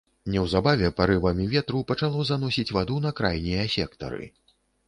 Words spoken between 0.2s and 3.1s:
Неўзабаве парывамі ветру пачало заносіць ваду